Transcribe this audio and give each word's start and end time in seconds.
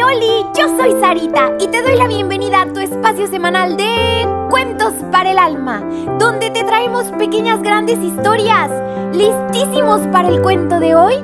Yo 0.00 0.66
soy 0.78 0.98
Sarita 0.98 1.52
y 1.60 1.68
te 1.68 1.82
doy 1.82 1.94
la 1.94 2.06
bienvenida 2.06 2.62
a 2.62 2.72
tu 2.72 2.80
espacio 2.80 3.26
semanal 3.26 3.76
de 3.76 4.26
Cuentos 4.48 4.94
para 5.12 5.30
el 5.30 5.38
Alma, 5.38 5.82
donde 6.18 6.50
te 6.50 6.64
traemos 6.64 7.04
pequeñas 7.18 7.60
grandes 7.62 7.98
historias. 7.98 8.70
¿Listísimos 9.14 10.00
para 10.08 10.28
el 10.28 10.40
cuento 10.40 10.80
de 10.80 10.94
hoy? 10.94 11.16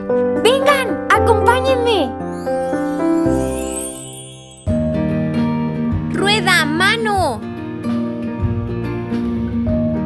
Vengan, 0.44 1.08
acompáñenme. 1.08 2.12
Rueda 6.12 6.60
a 6.60 6.66
mano. 6.66 7.40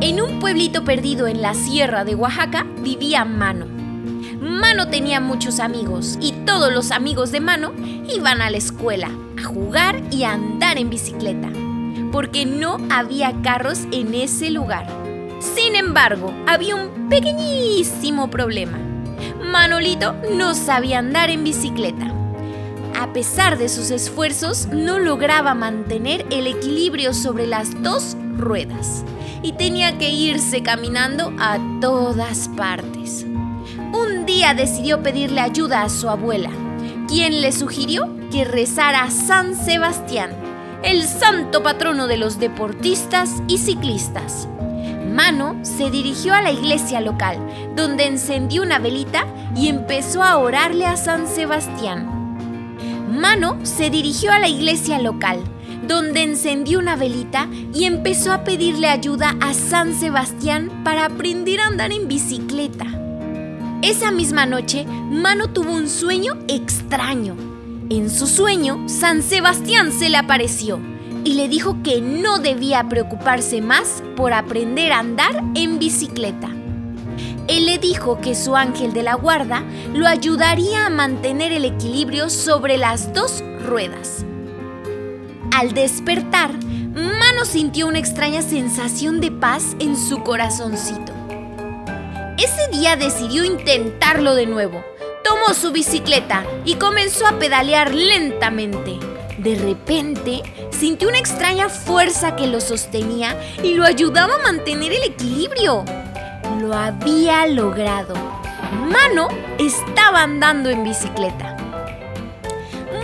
En 0.01 0.23
un 0.23 0.39
pueblito 0.39 0.85
perdido 0.85 1.27
en 1.27 1.43
la 1.43 1.55
sierra 1.55 2.05
de 2.05 2.15
Oaxaca 2.15 2.65
vivía 2.79 3.25
Mano 3.25 3.80
Mano 4.41 4.89
tenía 4.89 5.21
muchos 5.21 5.61
amigos 5.61 6.17
y 6.19 6.33
todos 6.33 6.73
los 6.73 6.93
amigos 6.93 7.31
de 7.31 7.41
Mano 7.41 7.75
iban 8.09 8.41
a 8.41 8.49
la 8.49 8.57
escuela 8.57 9.11
a 9.39 9.43
jugar 9.43 10.03
y 10.11 10.25
a 10.25 10.33
andar 10.33 10.79
en 10.79 10.89
bicicleta, 10.89 11.51
porque 12.11 12.47
no 12.47 12.79
había 12.89 13.35
carros 13.43 13.81
en 13.93 14.15
ese 14.15 14.51
lugar. 14.51 14.87
Sin 15.41 15.77
embargo, 15.77 16.33
había 16.47 16.75
un 16.75 17.11
pequeñísimo 17.11 18.31
problema. 18.31 18.79
Manolito 19.45 20.15
no 20.35 20.55
sabía 20.55 21.01
andar 21.01 21.29
en 21.29 21.45
bicicleta. 21.45 22.11
A 22.99 23.13
pesar 23.13 23.59
de 23.59 23.69
sus 23.69 23.91
esfuerzos, 23.91 24.69
no 24.69 24.99
lograba 24.99 25.53
mantener 25.53 26.25
el 26.31 26.47
equilibrio 26.47 27.13
sobre 27.13 27.47
las 27.47 27.83
dos 27.83 28.17
ruedas 28.39 29.05
y 29.43 29.53
tenía 29.53 29.99
que 29.99 30.09
irse 30.09 30.63
caminando 30.63 31.31
a 31.39 31.59
todas 31.83 32.49
partes 32.57 33.27
día 34.27 34.55
decidió 34.55 35.03
pedirle 35.03 35.41
ayuda 35.41 35.83
a 35.83 35.89
su 35.89 36.09
abuela, 36.09 36.51
quien 37.09 37.41
le 37.41 37.53
sugirió 37.53 38.09
que 38.31 38.45
rezara 38.45 39.03
a 39.03 39.11
San 39.11 39.55
Sebastián, 39.55 40.31
el 40.83 41.05
santo 41.05 41.63
patrono 41.63 42.07
de 42.07 42.17
los 42.17 42.39
deportistas 42.39 43.43
y 43.49 43.59
ciclistas. 43.59 44.49
Mano 45.13 45.59
se 45.63 45.91
dirigió 45.91 46.35
a 46.35 46.41
la 46.41 46.53
iglesia 46.53 47.01
local, 47.01 47.39
donde 47.75 48.07
encendió 48.07 48.63
una 48.63 48.79
velita 48.79 49.27
y 49.57 49.69
empezó 49.69 50.23
a 50.23 50.39
orarle 50.39 50.87
a 50.87 50.97
San 50.97 51.27
Sebastián. 51.27 52.21
Mano 53.11 53.59
se 53.65 53.91
dirigió 53.91 54.33
a 54.33 54.39
la 54.39 54.49
iglesia 54.49 55.01
local, 55.01 55.41
donde 55.87 56.23
encendió 56.23 56.79
una 56.79 56.95
velita 56.95 57.49
y 57.75 57.85
empezó 57.85 58.33
a 58.33 58.45
pedirle 58.45 58.89
ayuda 58.89 59.35
a 59.41 59.53
San 59.53 59.95
Sebastián 59.95 60.71
para 60.85 61.07
aprender 61.07 61.61
a 61.61 61.67
andar 61.67 61.91
en 61.91 62.07
bicicleta. 62.07 62.87
Esa 63.83 64.11
misma 64.11 64.45
noche, 64.45 64.85
Mano 64.85 65.49
tuvo 65.49 65.73
un 65.73 65.89
sueño 65.89 66.37
extraño. 66.49 67.35
En 67.89 68.11
su 68.11 68.27
sueño, 68.27 68.87
San 68.89 69.23
Sebastián 69.23 69.91
se 69.91 70.11
le 70.11 70.19
apareció 70.19 70.79
y 71.25 71.33
le 71.33 71.49
dijo 71.49 71.79
que 71.83 72.03
no 72.03 72.39
debía 72.39 72.87
preocuparse 72.91 73.63
más 73.63 74.03
por 74.17 74.35
aprender 74.35 74.93
a 74.93 74.99
andar 74.99 75.43
en 75.55 75.79
bicicleta. 75.79 76.51
Él 77.49 77.65
le 77.65 77.79
dijo 77.79 78.21
que 78.21 78.35
su 78.35 78.55
ángel 78.55 78.93
de 78.93 79.03
la 79.03 79.15
guarda 79.15 79.65
lo 79.95 80.07
ayudaría 80.07 80.85
a 80.85 80.91
mantener 80.91 81.51
el 81.51 81.65
equilibrio 81.65 82.29
sobre 82.29 82.77
las 82.77 83.15
dos 83.15 83.43
ruedas. 83.67 84.27
Al 85.53 85.73
despertar, 85.73 86.53
Mano 86.93 87.47
sintió 87.47 87.89
una 87.89 87.99
extraña 87.99 88.43
sensación 88.43 89.23
de 89.23 89.31
paz 89.31 89.75
en 89.79 89.97
su 89.97 90.23
corazoncito. 90.23 91.20
Ese 92.41 92.69
día 92.69 92.97
decidió 92.97 93.45
intentarlo 93.45 94.35
de 94.35 94.47
nuevo. 94.47 94.83
Tomó 95.23 95.53
su 95.53 95.73
bicicleta 95.73 96.43
y 96.65 96.77
comenzó 96.77 97.27
a 97.27 97.39
pedalear 97.39 97.93
lentamente. 97.93 98.99
De 99.37 99.57
repente, 99.57 100.41
sintió 100.71 101.11
una 101.11 101.19
extraña 101.19 101.69
fuerza 101.69 102.37
que 102.37 102.47
lo 102.47 102.63
sostenía 102.63 103.39
y 103.63 103.75
lo 103.75 103.85
ayudaba 103.85 104.37
a 104.37 104.43
mantener 104.43 104.91
el 104.91 105.03
equilibrio. 105.03 105.85
Lo 106.63 106.73
había 106.73 107.47
logrado. 107.47 108.15
Mano 108.89 109.29
estaba 109.59 110.23
andando 110.23 110.71
en 110.71 110.83
bicicleta. 110.83 111.59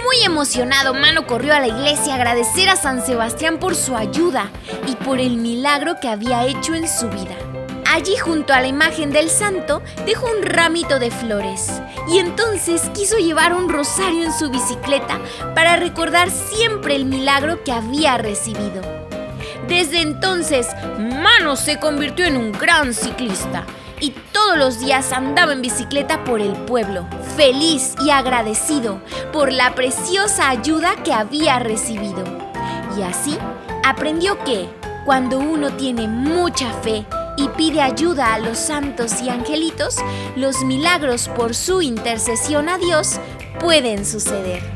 Muy 0.02 0.24
emocionado, 0.24 0.94
Mano 0.94 1.26
corrió 1.26 1.52
a 1.52 1.60
la 1.60 1.68
iglesia 1.68 2.14
a 2.14 2.16
agradecer 2.16 2.70
a 2.70 2.76
San 2.76 3.04
Sebastián 3.04 3.58
por 3.58 3.74
su 3.74 3.96
ayuda 3.96 4.48
y 4.86 4.94
por 5.04 5.20
el 5.20 5.36
milagro 5.36 5.96
que 6.00 6.08
había 6.08 6.46
hecho 6.46 6.74
en 6.74 6.88
su 6.88 7.10
vida. 7.10 7.36
Allí 7.96 8.14
junto 8.18 8.52
a 8.52 8.60
la 8.60 8.66
imagen 8.66 9.10
del 9.10 9.30
santo 9.30 9.80
dejó 10.04 10.26
un 10.26 10.42
ramito 10.42 10.98
de 10.98 11.10
flores 11.10 11.80
y 12.06 12.18
entonces 12.18 12.82
quiso 12.92 13.16
llevar 13.16 13.54
un 13.54 13.70
rosario 13.70 14.22
en 14.22 14.34
su 14.34 14.50
bicicleta 14.50 15.18
para 15.54 15.76
recordar 15.76 16.30
siempre 16.30 16.94
el 16.94 17.06
milagro 17.06 17.64
que 17.64 17.72
había 17.72 18.18
recibido. 18.18 18.82
Desde 19.66 20.02
entonces, 20.02 20.68
Mano 20.98 21.56
se 21.56 21.80
convirtió 21.80 22.26
en 22.26 22.36
un 22.36 22.52
gran 22.52 22.92
ciclista 22.92 23.64
y 23.98 24.10
todos 24.30 24.58
los 24.58 24.78
días 24.78 25.10
andaba 25.12 25.54
en 25.54 25.62
bicicleta 25.62 26.22
por 26.22 26.42
el 26.42 26.52
pueblo, 26.52 27.06
feliz 27.34 27.94
y 28.04 28.10
agradecido 28.10 29.00
por 29.32 29.50
la 29.50 29.74
preciosa 29.74 30.50
ayuda 30.50 30.96
que 31.02 31.14
había 31.14 31.60
recibido. 31.60 32.24
Y 32.94 33.00
así 33.00 33.38
aprendió 33.84 34.38
que, 34.44 34.68
cuando 35.06 35.38
uno 35.38 35.70
tiene 35.70 36.08
mucha 36.08 36.70
fe 36.82 37.06
y 37.36 37.48
pide 37.48 37.82
ayuda 37.82 38.34
a 38.34 38.38
los 38.38 38.58
santos 38.58 39.22
y 39.22 39.28
angelitos, 39.28 39.96
los 40.36 40.64
milagros 40.64 41.28
por 41.28 41.54
su 41.54 41.82
intercesión 41.82 42.68
a 42.68 42.78
Dios 42.78 43.20
pueden 43.60 44.04
suceder. 44.04 44.75